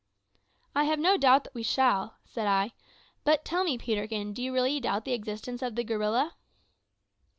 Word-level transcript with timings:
"I 0.73 0.85
have 0.85 0.97
no 0.97 1.15
doubt 1.15 1.43
that 1.43 1.53
we 1.53 1.61
shall," 1.61 2.15
said 2.25 2.47
I; 2.47 2.71
"but 3.23 3.45
tell 3.45 3.63
me, 3.63 3.77
Peterkin, 3.77 4.33
do 4.33 4.41
you 4.41 4.51
really 4.51 4.79
doubt 4.79 5.05
the 5.05 5.13
existence 5.13 5.61
of 5.61 5.75
the 5.75 5.83
gorilla?" 5.83 6.33